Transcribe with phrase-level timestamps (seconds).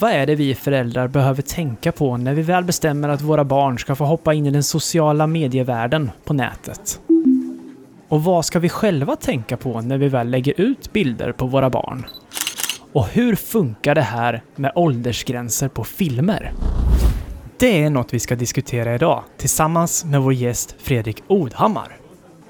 [0.00, 3.78] Vad är det vi föräldrar behöver tänka på när vi väl bestämmer att våra barn
[3.78, 7.00] ska få hoppa in i den sociala medievärlden på nätet?
[8.08, 11.70] Och vad ska vi själva tänka på när vi väl lägger ut bilder på våra
[11.70, 12.06] barn?
[12.92, 16.52] Och hur funkar det här med åldersgränser på filmer?
[17.58, 21.96] Det är något vi ska diskutera idag tillsammans med vår gäst Fredrik Odhammar.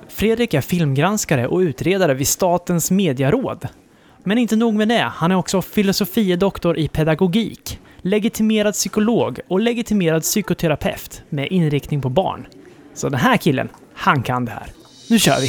[0.08, 3.68] Fredrik är filmgranskare och utredare vid Statens medieråd.
[4.28, 10.22] Men inte nog med det, han är också filosofie-doktor i pedagogik, legitimerad psykolog och legitimerad
[10.22, 12.46] psykoterapeut med inriktning på barn.
[12.94, 14.66] Så den här killen, han kan det här.
[15.10, 15.48] Nu kör vi!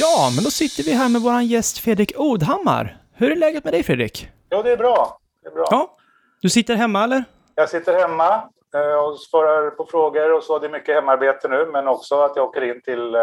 [0.00, 2.96] Ja, men då sitter vi här med vår gäst Fredrik Odhammar.
[3.14, 4.28] Hur är läget med dig Fredrik?
[4.52, 5.18] Jo, det är bra.
[5.42, 5.66] Det är bra.
[5.70, 5.96] Ja.
[6.40, 7.24] Du sitter hemma eller?
[7.54, 8.34] Jag sitter hemma
[8.74, 10.58] eh, och svarar på frågor och så.
[10.58, 13.20] Det är mycket hemarbete nu, men också att jag åker in till eh,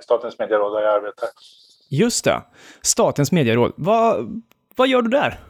[0.00, 1.28] Statens medieråd där jag arbetar.
[1.90, 2.42] Just det.
[2.82, 3.72] Statens medieråd.
[3.76, 4.42] Vad,
[4.76, 5.40] vad gör du där?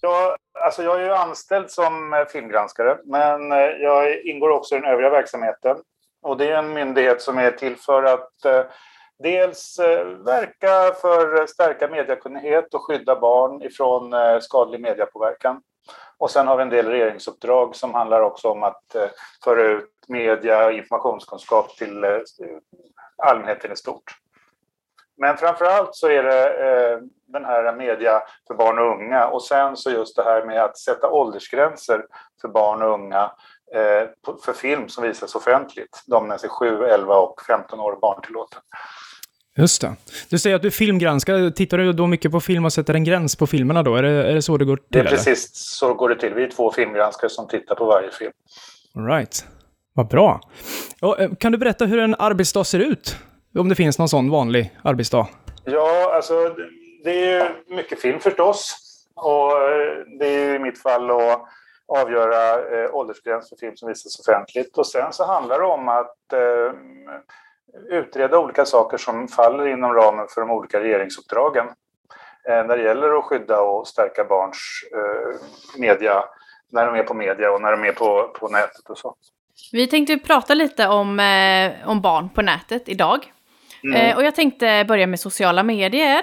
[0.00, 4.90] Ja, alltså jag är ju anställd som eh, filmgranskare, men jag ingår också i den
[4.90, 5.76] övriga verksamheten.
[6.22, 8.30] Och det är en myndighet som är till för att
[9.18, 15.62] dels eh, verka för eh, stärka mediekunnighet och skydda barn ifrån eh, skadlig mediepåverkan.
[16.18, 18.96] Och sen har vi en del regeringsuppdrag som handlar också om att
[19.44, 22.04] föra ut media och informationskunskap till
[23.16, 24.12] allmänheten i stort.
[25.16, 29.76] Men framför allt så är det den här media för barn och unga och sen
[29.76, 32.06] så just det här med att sätta åldersgränser
[32.40, 33.32] för barn och unga
[34.44, 36.02] för film som visas offentligt.
[36.06, 38.60] De är 7, 11 och 15 år barntillåten.
[39.58, 39.96] Just det.
[40.30, 41.50] Du säger att du är filmgranskare.
[41.50, 43.96] Tittar du då mycket på film och sätter en gräns på filmerna då?
[43.96, 44.84] Är det, är det så det går till?
[44.90, 46.34] Det är precis så går det till.
[46.34, 48.32] Vi är två filmgranskare som tittar på varje film.
[48.94, 49.44] All right.
[49.92, 50.40] Vad bra.
[51.00, 53.16] Och, kan du berätta hur en arbetsdag ser ut?
[53.58, 55.28] Om det finns någon sån vanlig arbetsdag?
[55.64, 56.34] Ja, alltså
[57.04, 58.76] det är ju mycket film förstås.
[59.14, 59.52] Och
[60.18, 61.42] det är i mitt fall att
[61.88, 64.78] avgöra eh, åldersgräns för film som visas offentligt.
[64.78, 66.72] Och sen så handlar det om att eh,
[67.90, 71.66] utreda olika saker som faller inom ramen för de olika regeringsuppdragen
[72.48, 74.56] eh, när det gäller att skydda och stärka barns
[74.92, 75.40] eh,
[75.80, 76.24] media,
[76.72, 79.14] när de är på media och när de är på, på nätet och så.
[79.72, 83.32] Vi tänkte prata lite om, eh, om barn på nätet idag.
[83.84, 84.16] Mm.
[84.16, 86.22] Och jag tänkte börja med sociala medier.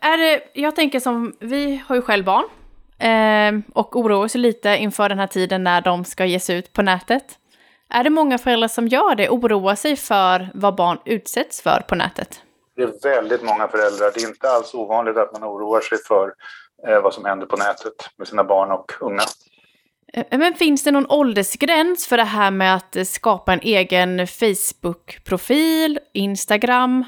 [0.00, 2.44] Är det, jag tänker som, vi har ju själv barn
[3.72, 6.82] och oroar oss lite inför den här tiden när de ska ge sig ut på
[6.82, 7.38] nätet.
[7.90, 11.94] Är det många föräldrar som gör det, oroar sig för vad barn utsätts för på
[11.94, 12.40] nätet?
[12.76, 14.10] Det är väldigt många föräldrar.
[14.14, 16.32] Det är inte alls ovanligt att man oroar sig för
[16.88, 19.22] eh, vad som händer på nätet med sina barn och unga.
[20.12, 25.98] Eh, men finns det någon åldersgräns för det här med att skapa en egen Facebook-profil,
[26.12, 27.04] Instagram?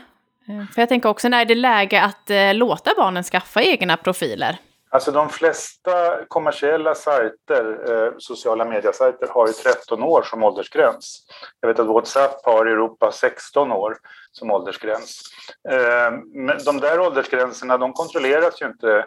[0.48, 4.58] Eh, för jag tänker också, när är det läge att låta barnen skaffa egna profiler?
[4.90, 11.26] Alltså de flesta kommersiella sajter, eh, sociala mediesajter, har ju 13 år som åldersgräns.
[11.60, 13.96] Jag vet att WhatsApp har i Europa 16 år
[14.32, 15.22] som åldersgräns.
[15.68, 19.06] Eh, men de där åldersgränserna de kontrolleras ju inte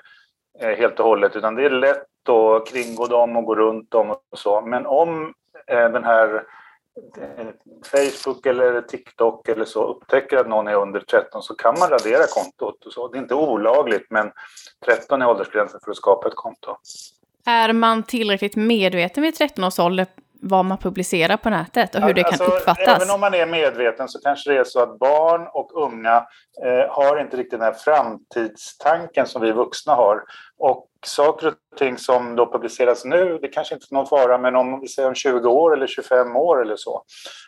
[0.60, 4.10] eh, helt och hållet utan det är lätt att kringgå dem och gå runt dem
[4.12, 4.62] och så.
[4.62, 5.34] Men om
[5.68, 6.44] eh, den här
[7.92, 12.24] Facebook eller TikTok eller så upptäcker att någon är under 13 så kan man radera
[12.28, 12.86] kontot.
[12.86, 13.08] Och så.
[13.08, 14.32] Det är inte olagligt men
[14.86, 16.78] 13 är åldersgränsen för att skapa ett konto.
[17.46, 20.08] Är man tillräckligt medveten vid 13 års ålder
[20.42, 23.02] vad man publicerar på nätet och hur det alltså, kan uppfattas?
[23.02, 26.28] Även om man är medveten så kanske det är så att barn och unga
[26.66, 30.24] eh, har inte riktigt den här framtidstanken som vi vuxna har.
[30.58, 34.56] Och saker och ting som då publiceras nu, det kanske inte är någon fara, men
[34.56, 37.04] om vi säger om 20 år eller 25 år eller så.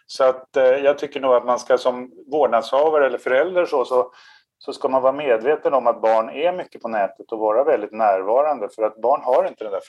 [0.06, 4.12] Så att eh, jag tycker nog att man ska som vårdnadshavare eller förälder så, så,
[4.58, 7.92] så ska man vara medveten om att barn är mycket på nätet och vara väldigt
[7.92, 9.82] närvarande för att barn har inte den där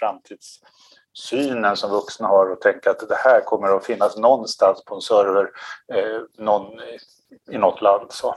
[1.13, 5.01] framtidssynen som vuxna har och tänka att det här kommer att finnas någonstans på en
[5.01, 5.49] server
[5.95, 6.67] eh, någon,
[7.53, 8.07] i något land.
[8.11, 8.35] Så.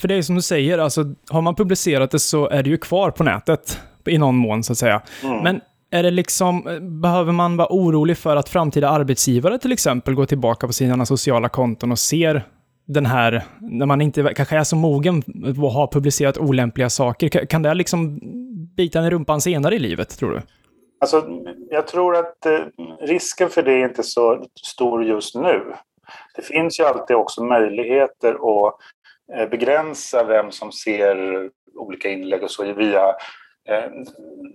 [0.00, 2.78] För det är som du säger, alltså, har man publicerat det så är det ju
[2.78, 5.02] kvar på nätet i någon mån så att säga.
[5.22, 5.42] Mm.
[5.42, 5.60] Men
[5.90, 6.62] är det liksom,
[7.02, 11.48] behöver man vara orolig för att framtida arbetsgivare till exempel går tillbaka på sina sociala
[11.48, 12.46] konton och ser
[12.86, 15.22] den här, när man inte kanske är så mogen
[15.62, 18.20] och har publicerat olämpliga saker, kan det liksom
[18.76, 20.42] bita en i rumpan senare i livet, tror du?
[21.02, 21.26] Alltså,
[21.70, 22.64] jag tror att eh,
[23.00, 25.74] risken för det är inte så stor just nu.
[26.36, 28.74] Det finns ju alltid också möjligheter att
[29.34, 33.08] eh, begränsa vem som ser olika inlägg och så via
[33.68, 33.90] eh,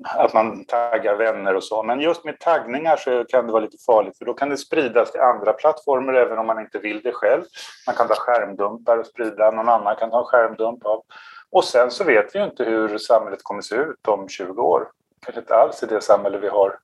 [0.04, 1.84] att man taggar vänner och så.
[1.84, 5.12] Men just med taggningar så kan det vara lite farligt för då kan det spridas
[5.12, 7.44] till andra plattformar även om man inte vill det själv.
[7.88, 11.04] Man kan ta skärmdumpar och sprida, någon annan kan ta en skärmdump av.
[11.52, 14.88] Och sen så vet vi ju inte hur samhället kommer se ut om 20 år.
[15.26, 16.80] Kanske inte alls i det samhälle vi har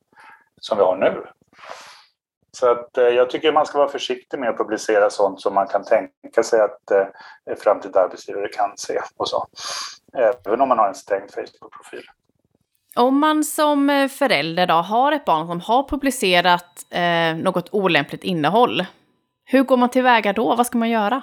[0.62, 1.27] som vi har nu.
[2.57, 5.68] Så att, eh, jag tycker man ska vara försiktig med att publicera sånt som man
[5.68, 9.47] kan tänka sig att eh, framtida arbetsgivare kan se och så.
[10.45, 12.03] Även om man har en stängd Facebook-profil.
[12.95, 18.24] Om man som eh, förälder då har ett barn som har publicerat eh, något olämpligt
[18.24, 18.86] innehåll,
[19.45, 20.56] hur går man tillväga då?
[20.56, 21.21] Vad ska man göra?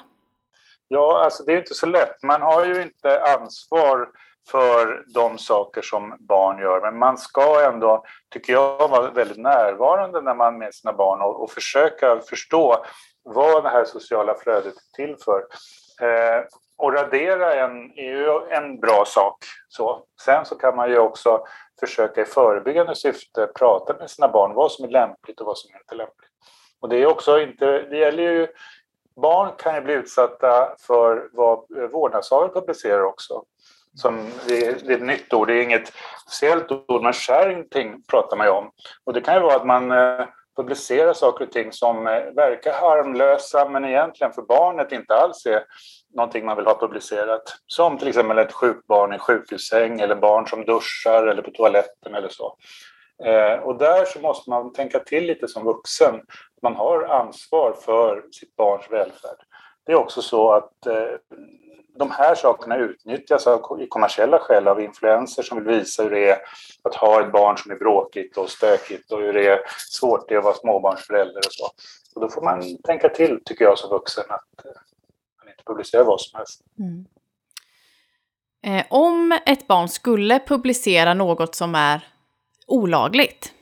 [0.89, 2.23] Ja, alltså det är inte så lätt.
[2.23, 4.09] Man har ju inte ansvar
[4.49, 6.81] för de saker som barn gör.
[6.81, 11.21] Men man ska ändå, tycker jag, vara väldigt närvarande när man är med sina barn
[11.21, 12.85] och, och försöka förstå
[13.23, 15.39] vad det här sociala flödet är till för.
[16.07, 16.45] Eh,
[16.81, 19.37] och radera en, är ju en bra sak.
[19.69, 20.05] Så.
[20.25, 21.45] Sen så kan man ju också
[21.81, 25.71] försöka i förebyggande syfte prata med sina barn vad som är lämpligt och vad som
[25.71, 26.31] inte är lämpligt.
[26.81, 28.49] Och det är också inte, det gäller ju,
[29.17, 33.45] barn kan ju bli utsatta för vad vårdnadshavare publicerar också.
[33.95, 35.93] Som det, är, det är ett nytt ord, det är inget
[36.27, 37.65] officiellt ord, men sharing
[38.11, 38.71] pratar man ju om.
[39.05, 40.27] Och det kan ju vara att man eh,
[40.57, 45.65] publicerar saker och ting som eh, verkar harmlösa men egentligen för barnet inte alls är
[46.15, 47.43] någonting man vill ha publicerat.
[47.67, 52.15] Som till exempel ett sjukt barn i sjukhussäng eller barn som duschar eller på toaletten
[52.15, 52.57] eller så.
[53.25, 56.21] Eh, och där så måste man tänka till lite som vuxen.
[56.63, 59.39] Man har ansvar för sitt barns välfärd.
[59.87, 60.87] Det är också så att
[62.01, 66.31] de här sakerna utnyttjas av, i kommersiella skäl av influenser som vill visa hur det
[66.31, 66.39] är
[66.83, 69.61] att ha ett barn som är bråkigt och stökigt och hur det är
[69.91, 71.65] svårt det är att vara småbarnsförälder och så.
[72.15, 74.73] Och då får man tänka till, tycker jag som vuxen, att eh,
[75.39, 76.61] man inte publicerar vad som helst.
[76.79, 77.07] Mm.
[78.63, 82.01] Eh, om ett barn skulle publicera något som är
[82.67, 83.53] olagligt,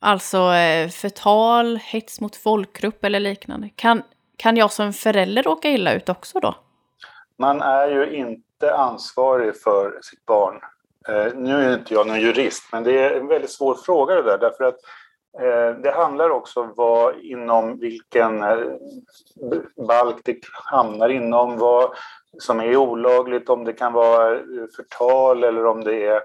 [0.00, 4.02] alltså eh, förtal, hets mot folkgrupp eller liknande, kan,
[4.36, 6.54] kan jag som förälder råka illa ut också då?
[7.38, 10.60] Man är ju inte ansvarig för sitt barn.
[11.08, 14.22] Eh, nu är inte jag någon jurist, men det är en väldigt svår fråga det
[14.22, 14.78] där, därför att
[15.40, 18.58] eh, det handlar också om vad, inom vilken eh,
[19.88, 21.90] balk det hamnar inom, vad
[22.38, 24.42] som är olagligt, om det kan vara eh,
[24.76, 26.22] förtal eller om det är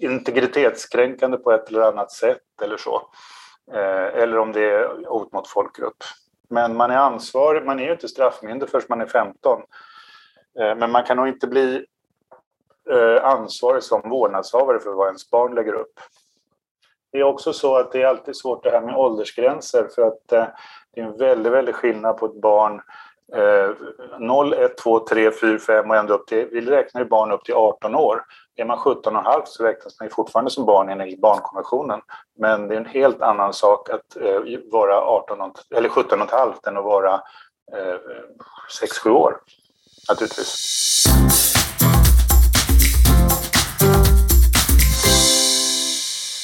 [0.00, 3.02] integritetskränkande på ett eller annat sätt eller så.
[3.72, 6.04] Eh, eller om det är hot mot folkgrupp.
[6.48, 9.62] Men man är ansvarig, man är ju inte straffmyndig förrän man är 15.
[10.60, 11.86] Eh, men man kan nog inte bli
[12.90, 16.00] eh, ansvarig som vårdnadshavare för vad ens barn lägger upp.
[17.12, 20.32] Det är också så att det är alltid svårt det här med åldersgränser för att
[20.32, 20.46] eh,
[20.94, 22.82] det är en väldigt, väldigt skillnad på ett barn
[24.18, 27.44] 0, 1, 2, 3, 4, 5 och ända upp till, vi räknar ju barn upp
[27.44, 28.24] till 18 år.
[28.56, 32.00] Är man 17,5 så räknas man ju fortfarande som barn enligt barnkonventionen.
[32.38, 34.16] Men det är en helt annan sak att
[34.72, 37.20] vara 18, eller 17,5 än att vara
[38.80, 39.36] 6-7 år
[40.08, 41.04] naturligtvis.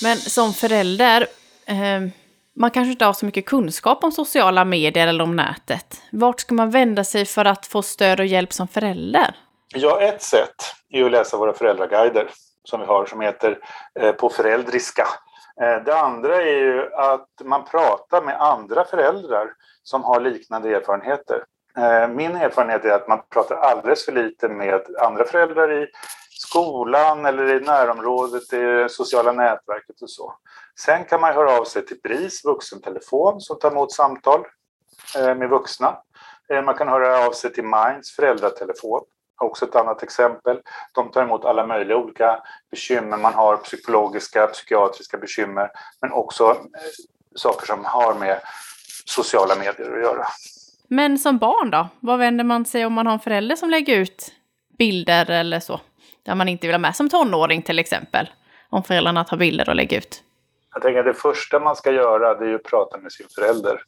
[0.03, 1.27] Men som förälder,
[1.67, 1.77] eh,
[2.57, 6.03] man kanske inte har så mycket kunskap om sociala medier eller om nätet.
[6.13, 9.37] Vart ska man vända sig för att få stöd och hjälp som förälder?
[9.75, 10.55] Ja, ett sätt
[10.91, 12.31] är att läsa våra föräldraguider
[12.65, 13.59] som vi har som heter
[14.01, 15.07] eh, På föräldriska.
[15.63, 19.47] Eh, det andra är ju att man pratar med andra föräldrar
[19.83, 21.45] som har liknande erfarenheter.
[21.79, 25.87] Eh, min erfarenhet är att man pratar alldeles för lite med andra föräldrar i
[26.31, 30.35] skolan eller i närområdet, i det sociala nätverket och så.
[30.81, 34.41] Sen kan man höra av sig till BRIS vuxentelefon som tar emot samtal
[35.17, 35.97] eh, med vuxna.
[36.49, 39.01] Eh, man kan höra av sig till Minds föräldratelefon,
[39.41, 40.61] också ett annat exempel.
[40.95, 46.57] De tar emot alla möjliga olika bekymmer man har, psykologiska, psykiatriska bekymmer, men också
[47.35, 48.41] saker som har med
[49.07, 50.27] sociala medier att göra.
[50.93, 51.89] Men som barn då?
[52.01, 54.33] Vad vänder man sig om man har en förälder som lägger ut
[54.79, 55.81] bilder eller så?
[56.23, 58.31] Där man inte vill ha med som tonåring till exempel.
[58.69, 60.23] Om föräldrarna tar bilder och lägger ut.
[60.75, 63.83] Jag tänker att det första man ska göra det är att prata med sin förälder.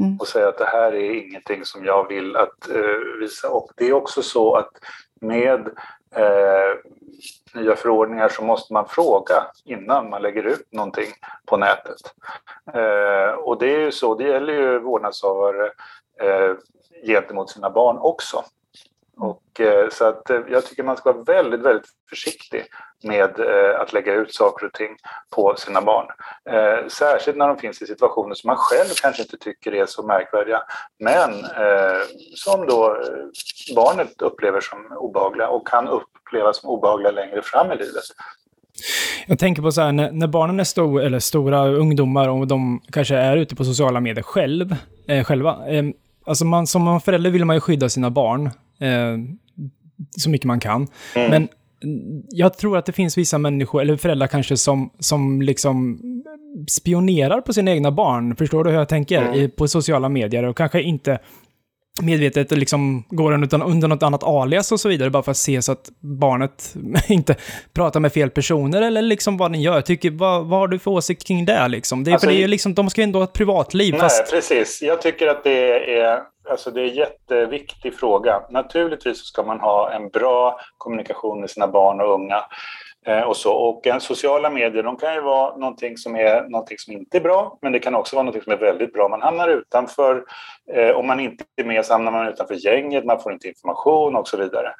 [0.00, 0.16] Mm.
[0.20, 3.50] Och säga att det här är ingenting som jag vill att uh, visa.
[3.50, 4.70] Och det är också så att
[5.20, 5.60] med
[6.18, 6.90] uh,
[7.54, 11.12] nya förordningar så måste man fråga innan man lägger ut någonting
[11.46, 12.14] på nätet.
[12.76, 15.72] Uh, och det är ju så, det gäller ju vårdnadshavare eh,
[16.22, 16.54] Eh,
[17.06, 18.44] gentemot sina barn också.
[19.16, 22.64] Och, eh, så att, eh, jag tycker man ska vara väldigt, väldigt försiktig
[23.02, 24.96] med eh, att lägga ut saker och ting
[25.36, 26.06] på sina barn.
[26.50, 30.02] Eh, särskilt när de finns i situationer som man själv kanske inte tycker är så
[30.02, 30.62] märkvärdiga,
[30.98, 32.00] men eh,
[32.34, 37.76] som då eh, barnet upplever som obehagliga och kan uppleva som obehagliga längre fram i
[37.76, 38.04] livet.
[39.26, 42.82] Jag tänker på så här, när, när barnen är stor, eller stora ungdomar och de
[42.92, 44.76] kanske är ute på sociala medier själv,
[45.08, 45.68] eh, själva.
[45.68, 45.84] Eh,
[46.30, 48.46] alltså man, som förälder vill man ju skydda sina barn
[48.78, 49.18] eh,
[50.16, 50.86] så mycket man kan.
[51.14, 51.30] Mm.
[51.30, 51.48] Men
[52.30, 56.00] jag tror att det finns vissa människor, eller föräldrar kanske, som, som liksom
[56.68, 58.36] spionerar på sina egna barn.
[58.36, 59.22] Förstår du hur jag tänker?
[59.22, 59.34] Mm.
[59.34, 61.18] I, på sociala medier och kanske inte
[62.02, 65.62] medvetet liksom går under, under något annat alias och så vidare, bara för att se
[65.62, 66.74] så att barnet
[67.08, 67.36] inte
[67.72, 69.80] pratar med fel personer eller liksom vad den gör.
[69.80, 72.04] Tycker, vad, vad har du för åsikt kring det liksom?
[72.04, 73.92] Det, alltså, för det är liksom, de ska ju ändå ha ett privatliv.
[73.92, 74.30] Nej, fast...
[74.30, 74.82] precis.
[74.82, 78.42] Jag tycker att det är, alltså det är en jätteviktig fråga.
[78.50, 82.44] Naturligtvis ska man ha en bra kommunikation med sina barn och unga.
[83.06, 83.52] Eh, och, så.
[83.52, 87.20] och eh, sociala medier de kan ju vara någonting som är någonting som inte är
[87.20, 89.08] bra, men det kan också vara någonting som är väldigt bra.
[89.08, 90.24] Man hamnar utanför,
[90.72, 94.16] eh, om man inte är med så hamnar man utanför gänget, man får inte information
[94.16, 94.74] och så vidare.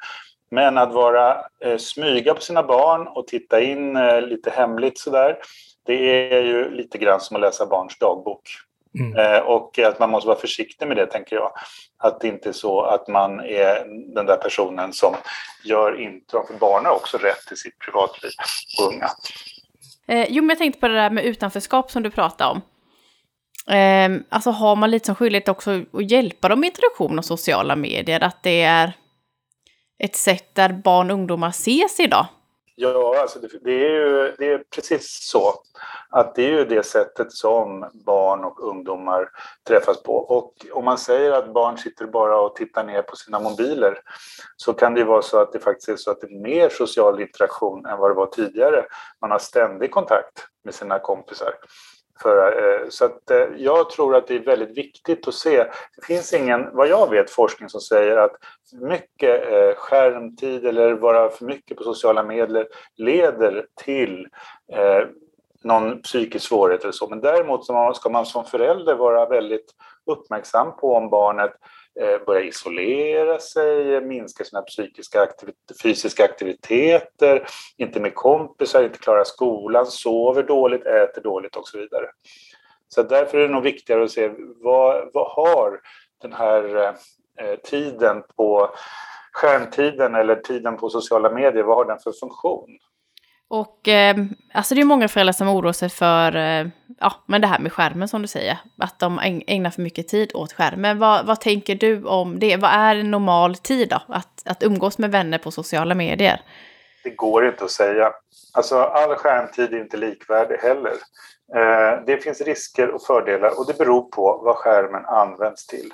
[0.51, 5.37] Men att vara eh, smyga på sina barn och titta in eh, lite hemligt sådär,
[5.85, 8.41] det är ju lite grann som att läsa barns dagbok.
[8.99, 9.17] Mm.
[9.17, 11.51] Eh, och att man måste vara försiktig med det, tänker jag.
[11.97, 15.15] Att det inte är så att man är den där personen som
[15.63, 18.31] gör intrång, för barnen har också rätt till sitt privatliv,
[18.89, 19.09] unga.
[20.07, 22.61] Eh, jo, men jag tänkte på det där med utanförskap som du pratade om.
[23.75, 27.75] Eh, alltså har man lite som skyldighet också att hjälpa dem med introduktion och sociala
[27.75, 28.93] medier, att det är
[30.03, 32.25] ett sätt där barn och ungdomar ses idag?
[32.75, 35.53] Ja, alltså det, det, är ju det är precis så.
[36.09, 39.29] Att det är ju det sättet som barn och ungdomar
[39.67, 40.15] träffas på.
[40.15, 43.99] Och om man säger att barn sitter bara och tittar ner på sina mobiler
[44.57, 46.69] så kan det ju vara så att det faktiskt är så att det är mer
[46.69, 48.85] social interaktion än vad det var tidigare.
[49.21, 51.53] Man har ständig kontakt med sina kompisar.
[52.21, 55.57] För, eh, så att, eh, jag tror att det är väldigt viktigt att se.
[55.95, 58.35] Det finns ingen, vad jag vet, forskning som säger att
[58.81, 64.27] mycket eh, skärmtid eller vara för mycket på sociala medier leder till
[65.63, 67.07] någon psykisk svårighet eller så.
[67.07, 69.65] Men däremot ska man som förälder vara väldigt
[70.05, 71.53] uppmärksam på om barnet
[71.99, 79.25] Eh, börja isolera sig, minska sina psykiska aktivit fysiska aktiviteter, inte med kompisar, inte klara
[79.25, 82.05] skolan, sover dåligt, äter dåligt och så vidare.
[82.87, 84.31] Så därför är det nog viktigare att se
[84.61, 85.81] vad, vad har
[86.21, 86.87] den här
[87.41, 88.69] eh, tiden på
[89.31, 92.77] skärmtiden eller tiden på sociala medier, vad har den för funktion?
[93.53, 94.15] Och eh,
[94.53, 96.67] alltså det är många föräldrar som oroar sig för eh,
[96.99, 98.57] ja, men det här med skärmen som du säger.
[98.77, 100.99] Att de ägnar för mycket tid åt skärmen.
[100.99, 102.57] Vad, vad tänker du om det?
[102.57, 104.01] Vad är en normal tid då?
[104.07, 106.41] Att, att umgås med vänner på sociala medier?
[107.03, 108.11] Det går inte att säga.
[108.53, 110.93] Alltså all skärmtid är inte likvärdig heller.
[111.55, 115.91] Eh, det finns risker och fördelar och det beror på vad skärmen används till.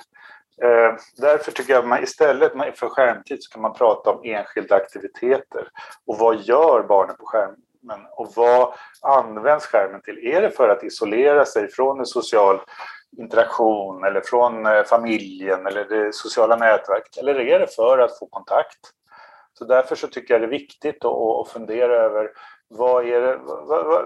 [0.62, 4.76] Eh, därför tycker jag att man istället för skärmtid så kan man prata om enskilda
[4.76, 5.68] aktiviteter.
[6.06, 8.06] Och vad gör barnen på skärmen?
[8.10, 10.26] Och vad används skärmen till?
[10.26, 12.60] Är det för att isolera sig från en social
[13.18, 17.16] interaktion eller från eh, familjen eller det sociala nätverket?
[17.16, 18.78] Eller är det för att få kontakt?
[19.58, 22.30] Så därför så tycker jag det är viktigt att fundera över
[22.68, 23.36] vad är det,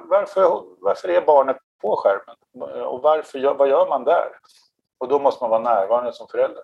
[0.09, 2.37] varför, varför är barnet på skärmen?
[2.85, 4.28] Och varför, vad gör man där?
[5.02, 6.62] Och då måste man vara närvarande som förälder.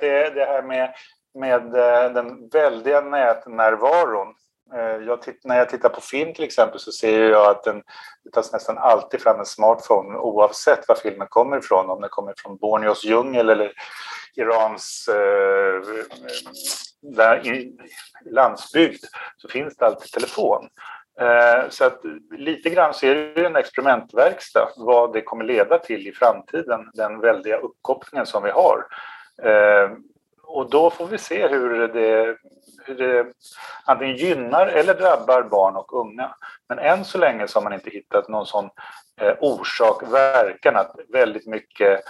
[0.00, 0.94] Det, det här med,
[1.34, 4.34] med eh, den väldiga nätnärvaron.
[4.74, 7.82] Eh, jag titt, när jag tittar på film till exempel så ser jag att den,
[8.24, 11.90] det tas nästan alltid fram en smartphone oavsett var filmen kommer ifrån.
[11.90, 13.72] Om den kommer från Borneos djungel eller
[14.36, 16.04] Irans eh, eh
[17.02, 17.76] där, i,
[18.24, 19.04] landsbygd
[19.36, 20.68] så finns det alltid telefon.
[21.22, 22.00] Eh, så att
[22.30, 26.90] lite grann så är det ju en experimentverkstad vad det kommer leda till i framtiden,
[26.94, 28.86] den väldiga uppkopplingen som vi har.
[29.42, 29.90] Eh,
[30.42, 32.36] och då får vi se hur det,
[32.86, 33.26] hur det
[33.84, 36.34] antingen gynnar eller drabbar barn och unga.
[36.68, 38.70] Men än så länge så har man inte hittat någon sån
[39.20, 42.00] eh, orsak, verkan att väldigt mycket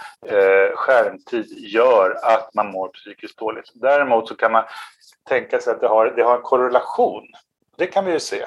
[0.75, 3.71] skärmtid gör att man mår psykiskt dåligt.
[3.73, 4.63] Däremot så kan man
[5.29, 7.23] tänka sig att det har, det har en korrelation.
[7.77, 8.45] Det kan vi ju se.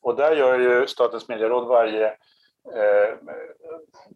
[0.00, 2.06] Och där gör ju Statens medieråd varje
[2.74, 3.14] eh,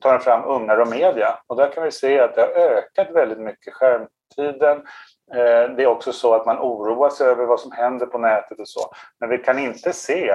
[0.01, 1.39] tar fram ungar och media.
[1.47, 4.77] Och där kan vi se att det har ökat väldigt mycket skärmtiden.
[5.35, 8.61] Eh, det är också så att man oroar sig över vad som händer på nätet
[8.61, 8.95] och så.
[9.21, 10.33] Men vi kan inte se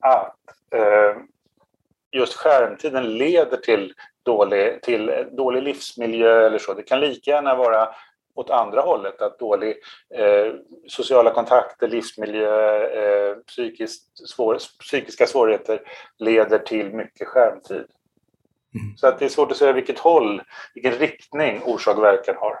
[0.00, 0.36] att
[0.74, 1.16] eh,
[2.10, 6.74] just skärmtiden leder till dålig, till dålig livsmiljö eller så.
[6.74, 7.88] Det kan lika gärna vara
[8.38, 9.74] åt andra hållet, att dålig
[10.14, 10.52] eh,
[10.88, 13.36] sociala kontakter, livsmiljö, eh,
[14.26, 15.80] svår, psykiska svårigheter
[16.18, 17.84] leder till mycket skärmtid.
[18.74, 18.96] Mm.
[18.96, 20.42] Så att det är svårt att säga vilket håll,
[20.74, 22.54] vilken riktning orsak och verkan har.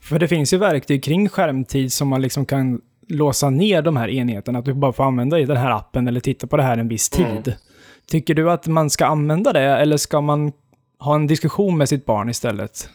[0.00, 4.08] För det finns ju verktyg kring skärmtid som man liksom kan låsa ner de här
[4.08, 6.78] enheterna, att du bara får använda i den här appen eller titta på det här
[6.78, 7.26] en viss tid.
[7.26, 7.58] Mm.
[8.06, 10.52] Tycker du att man ska använda det eller ska man
[10.98, 12.88] ha en diskussion med sitt barn istället?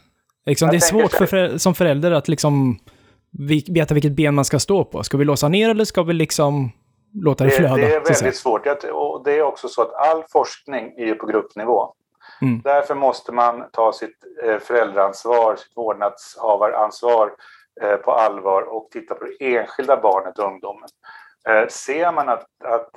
[0.49, 2.79] Liksom, det är svårt för för, som förälder att liksom
[3.67, 5.03] veta vilket ben man ska stå på.
[5.03, 6.71] Ska vi låsa ner eller ska vi liksom
[7.13, 7.75] låta det, det flöda?
[7.75, 8.67] Det är väldigt svårt.
[8.91, 11.93] Och det är också så att all forskning är på gruppnivå.
[12.41, 12.61] Mm.
[12.63, 17.31] Därför måste man ta sitt eh, föräldraansvar, sitt vårdnadshavaransvar
[17.81, 20.89] eh, på allvar och titta på det enskilda barnet och ungdomen.
[21.49, 22.91] Eh, ser man att, att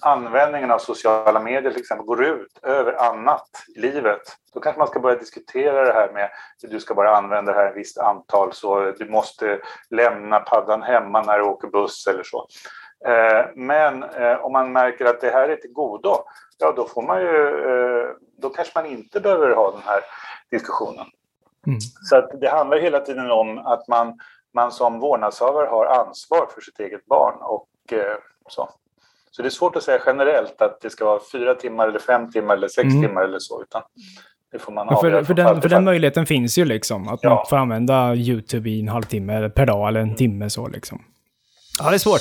[0.00, 4.22] användningen av sociala medier till exempel går ut över annat i livet,
[4.54, 7.58] då kanske man ska börja diskutera det här med att du ska bara använda det
[7.58, 9.60] här ett visst antal, så du måste
[9.90, 12.46] lämna paddan hemma när du åker buss eller så.
[13.06, 16.24] Eh, men eh, om man märker att det här är till godo,
[16.58, 20.00] ja då får man ju, eh, då kanske man inte behöver ha den här
[20.50, 21.06] diskussionen.
[21.66, 21.80] Mm.
[21.80, 24.18] Så att det handlar hela tiden om att man,
[24.54, 27.68] man som vårdnadshavare har ansvar för sitt eget barn och
[28.48, 28.68] så.
[29.36, 32.32] Så det är svårt att säga generellt att det ska vara fyra timmar eller fem
[32.32, 33.02] timmar eller sex mm.
[33.02, 33.82] timmar eller så, utan
[34.52, 37.34] det får man ja, för, för, den, för den möjligheten finns ju liksom, att ja.
[37.34, 40.16] man får använda YouTube i en halvtimme per dag eller en mm.
[40.16, 41.02] timme så liksom.
[41.78, 42.20] Ja, det är svårt.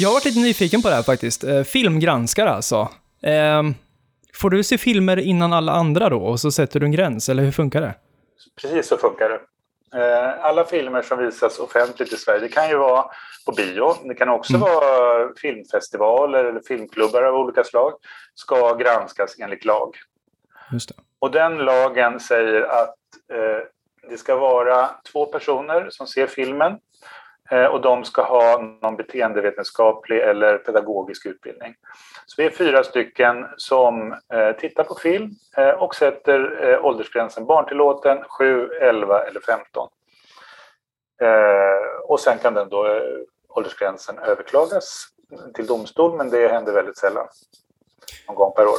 [0.00, 1.44] Jag har varit lite nyfiken på det här faktiskt.
[1.44, 2.88] Eh, filmgranskare alltså.
[3.22, 3.62] Eh,
[4.34, 7.42] får du se filmer innan alla andra då och så sätter du en gräns, eller
[7.42, 7.94] hur funkar det?
[8.62, 9.38] Precis så funkar det.
[9.94, 13.04] Eh, alla filmer som visas offentligt i Sverige, det kan ju vara
[13.46, 14.60] på bio, det kan också mm.
[14.60, 17.92] vara filmfestivaler eller filmklubbar av olika slag,
[18.34, 19.96] ska granskas enligt lag.
[21.18, 22.96] Och den lagen säger att
[23.32, 23.66] eh,
[24.10, 26.78] det ska vara två personer som ser filmen
[27.52, 31.74] Eh, och de ska ha någon beteendevetenskaplig eller pedagogisk utbildning.
[32.26, 38.18] Så vi är fyra stycken som eh, tittar på film eh, och sätter åldersgränsen barntillåten
[38.38, 39.88] 7, 11 eller 15.
[42.04, 43.00] Och sen kan den då
[43.48, 45.06] åldersgränsen överklagas
[45.54, 47.26] till domstol, men det händer väldigt sällan.
[48.28, 48.78] Någon gång per år.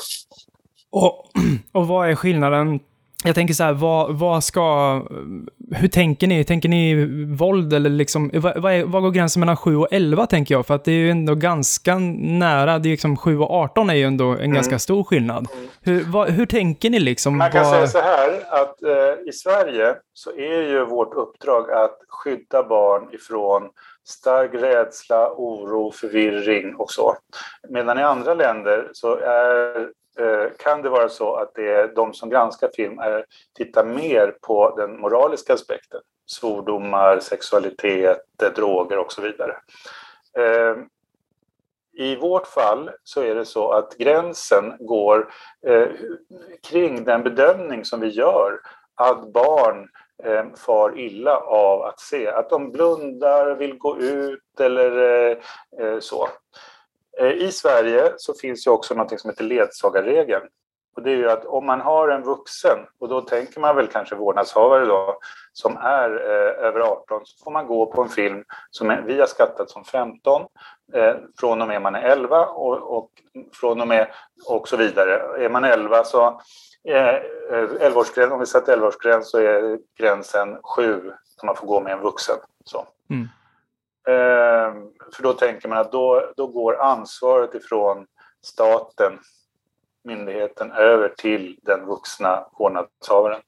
[0.91, 1.25] Och,
[1.73, 2.79] och vad är skillnaden
[3.23, 5.01] jag tänker så här, vad, vad ska...
[5.75, 6.43] Hur tänker ni?
[6.43, 8.31] Tänker ni våld eller liksom...
[8.33, 10.65] Vad, vad, är, vad går gränsen mellan 7 och 11 tänker jag?
[10.65, 12.79] För att det är ju ändå ganska nära.
[12.79, 14.53] Det är liksom 7 och 18 är ju ändå en mm.
[14.53, 15.47] ganska stor skillnad.
[15.81, 17.37] Hur, vad, hur tänker ni liksom?
[17.37, 21.97] Man kan säga så här att eh, i Sverige så är ju vårt uppdrag att
[22.09, 23.69] skydda barn ifrån
[24.05, 27.15] stark rädsla, oro, förvirring och så.
[27.69, 32.13] Medan i andra länder så är Eh, kan det vara så att det är de
[32.13, 33.25] som granskar film är,
[33.57, 36.01] tittar mer på den moraliska aspekten?
[36.25, 39.55] Svordomar, sexualitet, eh, droger och så vidare.
[40.37, 40.75] Eh,
[41.93, 45.33] I vårt fall så är det så att gränsen går
[46.63, 48.59] kring den bedömning som vi gör
[48.95, 49.89] att barn
[50.55, 52.27] far illa av att se.
[52.27, 56.27] Att de blundar, vill gå ut eller så.
[57.19, 60.43] Eh, I Sverige så finns ju också något som heter ledsagarregeln.
[60.95, 63.87] Och det är ju att om man har en vuxen, och då tänker man väl
[63.87, 65.19] kanske vårdnadshavare då,
[65.53, 69.19] som är eh, över 18, så får man gå på en film som är, vi
[69.19, 70.41] har skattat som 15,
[70.93, 73.09] eh, från och med man är 11 och, och
[73.53, 74.07] från och med
[74.45, 75.45] och så vidare.
[75.45, 76.41] Är man 11 så,
[76.87, 77.15] eh,
[77.51, 81.93] eh 11 om vi sätter 11-årsgräns så är gränsen 7 som man får gå med
[81.93, 82.35] en vuxen.
[82.65, 82.85] Så.
[83.09, 83.27] Mm.
[84.07, 88.05] Ehm, för då tänker man att då, då går ansvaret ifrån
[88.41, 89.19] staten,
[90.03, 93.41] myndigheten, över till den vuxna vårdnadshavaren.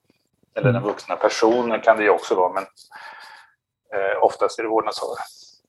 [0.56, 0.88] Eller den mm.
[0.88, 2.64] vuxna personen kan det ju också vara, men
[3.94, 5.20] eh, oftast är det vårdnadshavare.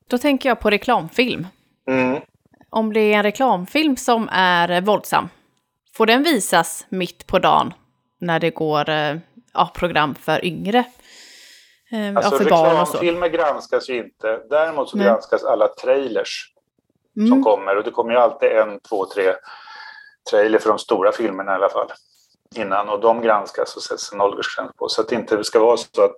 [0.08, 1.46] Då tänker jag på reklamfilm.
[1.86, 2.20] Mm.
[2.70, 5.28] Om det är en reklamfilm som är våldsam,
[5.94, 7.74] får den visas mitt på dagen
[8.18, 9.16] när det går eh,
[9.52, 10.84] ja, program för yngre?
[11.92, 12.92] Eh, alltså, ja, för barn och så.
[12.92, 14.40] Reklamfilmer granskas ju inte.
[14.50, 15.06] Däremot så Nej.
[15.06, 16.52] granskas alla trailers
[17.16, 17.28] mm.
[17.28, 17.76] som kommer.
[17.76, 19.34] Och det kommer ju alltid en, två, tre
[20.30, 21.92] trailer för de stora filmerna i alla fall.
[22.54, 22.88] Innan.
[22.88, 24.88] Och de granskas och sätts en åldersgräns på.
[24.88, 26.16] Så att det inte ska vara så att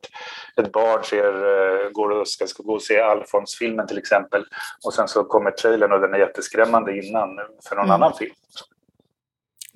[0.57, 4.45] ett barn ser, uh, går och ska, ska gå och se Alfons-filmen till exempel.
[4.85, 7.29] Och sen så kommer trailern och den är jätteskrämmande innan
[7.69, 7.95] för någon mm.
[7.95, 8.35] annan film.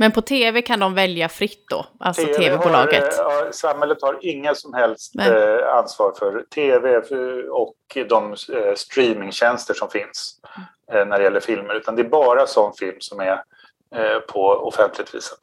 [0.02, 3.18] Men på tv kan de välja fritt då, alltså tv-bolaget?
[3.18, 6.96] Har, ja, samhället har inga som helst eh, ansvar för tv
[7.50, 7.76] och
[8.08, 10.40] de eh, streamingtjänster som finns
[10.92, 13.42] eh, när det gäller filmer, utan det är bara sån film som är
[13.94, 15.38] eh, på offentligt visat.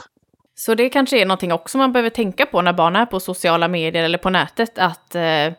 [0.56, 3.68] Så det kanske är någonting också man behöver tänka på när barn är på sociala
[3.68, 5.54] medier eller på nätet, att eh,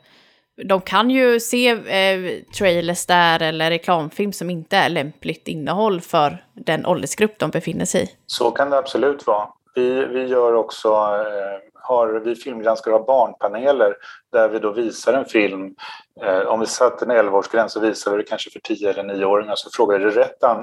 [0.65, 6.45] de kan ju se eh, trailers där eller reklamfilm som inte är lämpligt innehåll för
[6.55, 8.09] den åldersgrupp de befinner sig i.
[8.27, 9.49] Så kan det absolut vara.
[9.75, 13.97] Vi, vi gör också, eh, har, vi filmgranskare har barnpaneler
[14.33, 15.75] där vi då visar en film.
[16.23, 19.55] Eh, om vi satt en 11-årsgräns så visar vi det kanske för 10 eller 9-åringar
[19.55, 20.57] så frågar vi rätt eh,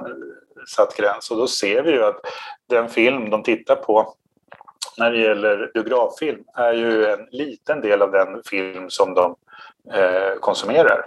[0.76, 1.32] satt gräns?
[1.32, 2.22] Och då ser vi ju att
[2.70, 4.14] den film de tittar på
[4.98, 9.36] när det gäller biograffilm är ju en liten del av den film som de
[9.94, 11.06] Eh, konsumerar.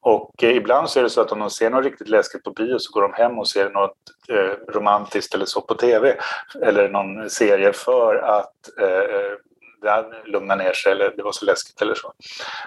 [0.00, 2.50] Och eh, ibland så är det så att om de ser något riktigt läskigt på
[2.50, 3.96] bio så går de hem och ser något
[4.28, 6.16] eh, romantiskt eller så på tv
[6.62, 9.38] eller någon serie för att eh,
[9.82, 12.12] det lugnar ner sig eller det var så läskigt eller så.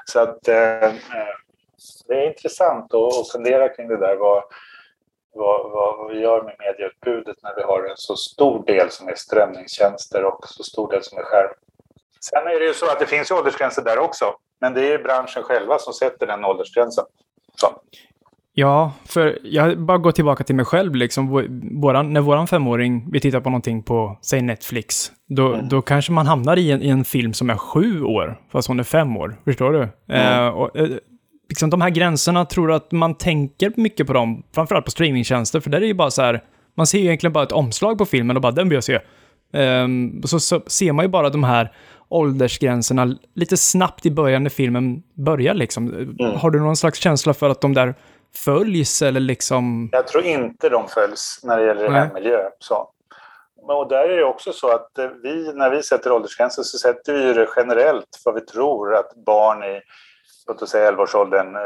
[0.05, 0.91] Så att eh,
[2.07, 4.15] det är intressant att fundera kring det där.
[4.15, 4.43] Vad,
[5.33, 9.15] vad, vad, vi gör med medieutbudet när vi har en så stor del som är
[9.15, 11.53] strömningstjänster och så stor del som är skärm.
[12.21, 14.35] Sen är det ju så att det finns åldersgränser där också.
[14.61, 17.05] Men det är branschen själva som sätter den åldersgränsen.
[17.55, 17.67] Så.
[18.59, 20.95] Ja, för jag bara går tillbaka till mig själv.
[20.95, 21.29] Liksom.
[21.81, 25.69] Våran, när våran femåring vill titta på någonting på, säg Netflix, då, mm.
[25.69, 28.79] då kanske man hamnar i en, i en, film som är sju år, fast hon
[28.79, 29.35] är fem år.
[29.45, 29.89] Förstår du?
[30.13, 30.45] Mm.
[30.45, 30.89] Eh, och, eh,
[31.49, 35.59] liksom de här gränserna, tror du att man tänker mycket på dem, framförallt på streamingtjänster,
[35.59, 36.43] för där är det ju bara så här,
[36.77, 38.99] man ser ju egentligen bara ett omslag på filmen och bara den vill jag se.
[39.53, 41.71] Um, så, så ser man ju bara de här
[42.09, 45.93] åldersgränserna lite snabbt i början när filmen börjar liksom.
[46.19, 46.35] Mm.
[46.35, 47.95] Har du någon slags känsla för att de där
[48.35, 49.89] följs eller liksom?
[49.91, 52.01] Jag tror inte de följs när det gäller Nej.
[52.01, 52.49] hemmiljö.
[52.59, 52.89] Så.
[53.67, 57.13] Och där är det också så att eh, vi, när vi sätter åldersgränser så sätter
[57.13, 59.81] vi det generellt för vi tror att barn i,
[60.47, 61.61] låt oss säga 11-årsåldern, eh,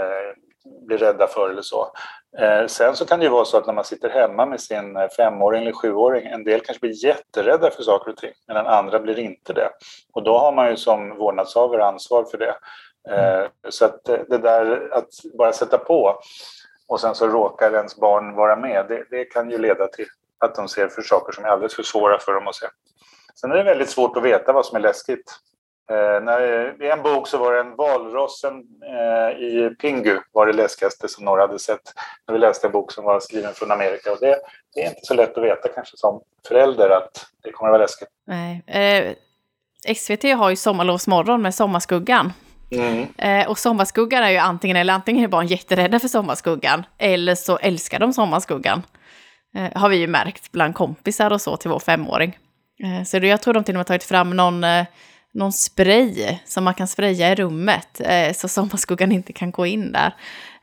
[0.88, 1.92] blir rädda för eller så.
[2.38, 4.96] Eh, sen så kan det ju vara så att när man sitter hemma med sin
[4.98, 9.00] eh, femåring eller sjuåring, en del kanske blir jätterädda för saker och ting, medan andra
[9.00, 9.70] blir inte det.
[10.14, 12.56] Och då har man ju som vårdnadshavare ansvar för det.
[13.10, 16.20] Eh, så att eh, det där att bara sätta på
[16.88, 20.08] och sen så råkar ens barn vara med, det, det kan ju leda till
[20.40, 22.68] att de ser för saker som är alldeles för svåra för dem att se.
[23.36, 25.32] Sen är det väldigt svårt att veta vad som är läskigt.
[25.92, 28.54] Eh, när, I en bok så var det en valrossen
[28.86, 31.94] eh, i Pingu var det läskigaste som några hade sett
[32.28, 34.12] när vi läste en bok som var skriven från Amerika.
[34.12, 34.38] Och det,
[34.76, 37.82] det är inte så lätt att veta kanske som förälder att det kommer att vara
[37.82, 38.08] läskigt.
[38.28, 38.64] Nej.
[38.68, 39.14] Eh,
[39.96, 42.34] SVT har ju Sommarlovsmorgon med Sommarskuggan.
[42.72, 43.08] Mm.
[43.18, 47.58] Eh, och Sommarskuggan är ju antingen eller antingen är barn jätterädda för Sommarskuggan eller så
[47.58, 48.84] älskar de Sommarskuggan.
[49.56, 52.38] Eh, har vi ju märkt bland kompisar och så till vår femåring.
[52.84, 54.64] Eh, så jag tror de till och med tagit fram någon
[55.34, 59.92] någon spray som man kan spraya i rummet eh, så sommarskuggan inte kan gå in
[59.92, 60.16] där.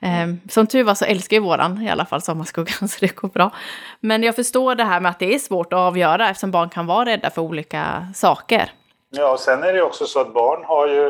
[0.03, 3.29] Eh, som tur var så älskar ju våran i alla fall sommarskuggan så det går
[3.29, 3.51] bra.
[4.01, 6.87] Men jag förstår det här med att det är svårt att avgöra eftersom barn kan
[6.87, 8.73] vara rädda för olika saker.
[9.11, 11.07] Ja, och sen är det också så att barn har ju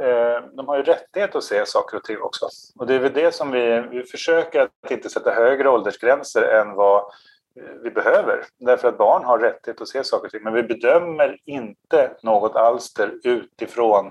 [0.00, 2.48] eh, de har ju rättighet att se saker och ting också.
[2.78, 6.74] Och det är väl det som vi, vi försöker att inte sätta högre åldersgränser än
[6.74, 7.04] vad
[7.58, 8.44] Eh, vi behöver.
[8.58, 10.42] Därför att barn har rättighet att se saker och ting.
[10.42, 14.06] Men vi bedömer inte något alster utifrån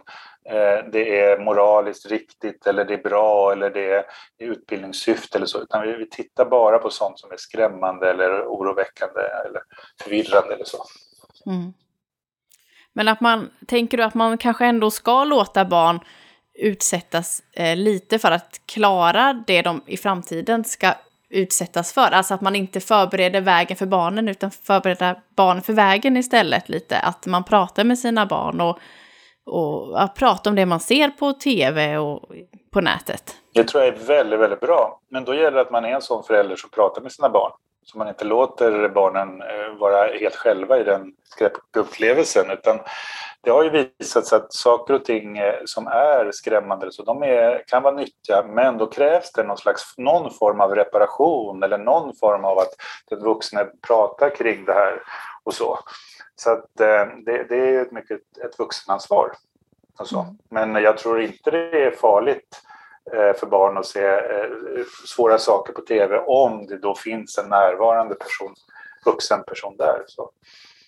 [0.49, 4.05] eh, det är moraliskt riktigt eller det är bra eller det är
[4.38, 5.62] utbildningssyfte eller så.
[5.62, 9.62] Utan vi, vi tittar bara på sånt som är skrämmande eller oroväckande eller
[10.03, 10.83] förvirrande eller så.
[11.45, 11.73] Mm.
[12.93, 15.99] Men att man, tänker du att man kanske ändå ska låta barn
[16.53, 20.93] utsättas eh, lite för att klara det de i framtiden ska
[21.29, 22.11] utsättas för.
[22.11, 26.99] Alltså att man inte förbereder vägen för barnen utan förbereder barnen för vägen istället lite.
[26.99, 28.79] Att man pratar med sina barn och,
[29.45, 32.31] och att prata om det man ser på tv och
[32.73, 33.35] på nätet.
[33.53, 34.99] Det tror jag är väldigt, väldigt bra.
[35.11, 37.51] Men då gäller det att man är en sån förälder som pratar med sina barn.
[37.91, 42.80] Så man inte låter barnen eh, vara helt själva i den skräckupplevelsen utan
[43.41, 47.23] det har ju visat sig att saker och ting eh, som är skrämmande så de
[47.23, 51.78] är, kan vara nyttiga men då krävs det någon slags någon form av reparation eller
[51.78, 52.73] någon form av att
[53.10, 55.02] den vuxne pratar kring det här
[55.43, 55.80] och så.
[56.36, 59.32] Så att eh, det, det är ett mycket ett vuxenansvar.
[60.00, 60.19] Och så.
[60.19, 60.38] Mm.
[60.50, 62.62] Men jag tror inte det är farligt
[63.12, 64.22] för barn att se
[65.06, 68.54] svåra saker på tv om det då finns en närvarande person,
[69.06, 70.04] vuxen person där.
[70.08, 70.32] Så.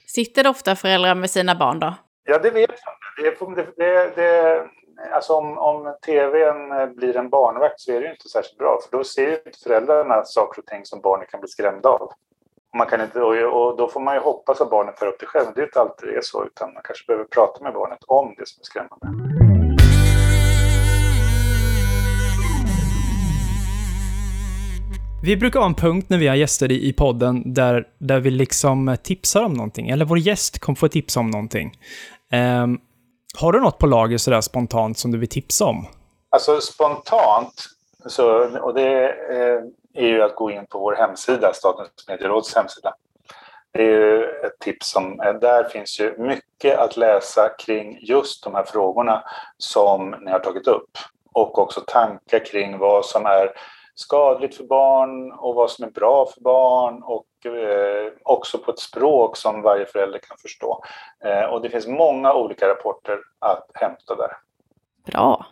[0.08, 1.94] Sitter ofta föräldrar med sina barn då?
[2.24, 3.56] Ja, det vet jag.
[3.56, 4.68] Det, det, det,
[5.12, 9.04] alltså om, om tvn blir en barnvakt så är det inte särskilt bra för då
[9.04, 12.12] ser ju inte föräldrarna saker och ting som barnen kan bli skrämda av.
[12.78, 15.48] Man kan inte, och då får man ju hoppas att barnet tar upp det själv.
[15.56, 18.36] Det är inte alltid det är så utan man kanske behöver prata med barnet om
[18.38, 19.49] det som är skrämmande.
[25.22, 28.32] Vi brukar ha en punkt när vi har gäster i, i podden där, där vi
[28.32, 31.80] liksom eh, tipsar om någonting, eller vår gäst kommer få tipsa om någonting.
[32.64, 32.82] Um,
[33.40, 35.86] har du något på lager sådär spontant som du vill tipsa om?
[36.30, 37.66] Alltså spontant,
[38.06, 42.94] så, och det eh, är ju att gå in på vår hemsida, Statens medieråds hemsida.
[43.72, 48.44] Det är ju ett tips som, eh, där finns ju mycket att läsa kring just
[48.44, 49.24] de här frågorna
[49.58, 50.98] som ni har tagit upp.
[51.32, 53.52] Och också tankar kring vad som är
[54.00, 58.80] skadligt för barn och vad som är bra för barn och eh, också på ett
[58.80, 60.84] språk som varje förälder kan förstå.
[61.26, 64.32] Eh, och det finns många olika rapporter att hämta där.
[65.06, 65.46] Bra.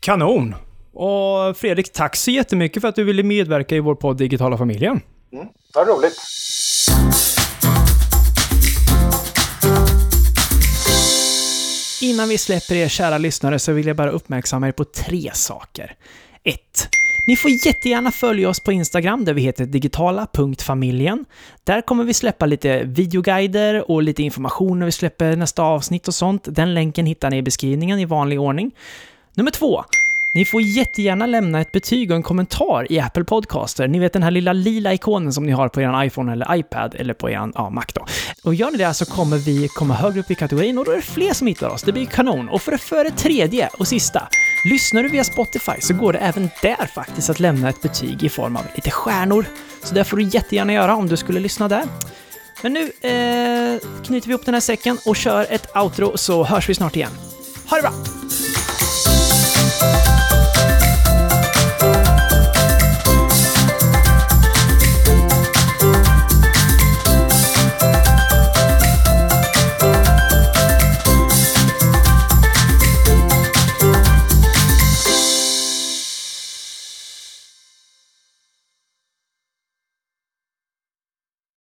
[0.00, 0.54] Kanon!
[0.92, 5.00] Och Fredrik, tack så jättemycket för att du ville medverka i vår podd Digitala familjen.
[5.32, 6.16] Mm, vad roligt!
[12.02, 15.96] Innan vi släpper er kära lyssnare så vill jag bara uppmärksamma er på tre saker.
[16.44, 16.60] 1.
[17.24, 21.24] Ni får jättegärna följa oss på Instagram där vi heter digitala.familjen.
[21.64, 26.14] Där kommer vi släppa lite videoguider och lite information när vi släpper nästa avsnitt och
[26.14, 26.44] sånt.
[26.48, 28.70] Den länken hittar ni i beskrivningen i vanlig ordning.
[29.34, 29.84] Nummer två.
[30.32, 33.88] Ni får jättegärna lämna ett betyg och en kommentar i Apple Podcaster.
[33.88, 36.94] Ni vet den här lilla lila ikonen som ni har på er iPhone eller iPad
[36.94, 38.06] eller på er ja, Mac då.
[38.42, 40.96] Och gör ni det så kommer vi komma högre upp i kategorin och då är
[40.96, 41.82] det fler som hittar oss.
[41.82, 42.48] Det blir kanon.
[42.48, 44.28] Och för det, för det tredje och sista.
[44.70, 48.28] Lyssnar du via Spotify så går det även där faktiskt att lämna ett betyg i
[48.28, 49.44] form av lite stjärnor.
[49.84, 51.84] Så det får du jättegärna göra om du skulle lyssna där.
[52.62, 56.68] Men nu eh, knyter vi ihop den här säcken och kör ett outro så hörs
[56.68, 57.12] vi snart igen.
[57.70, 57.92] Ha det bra!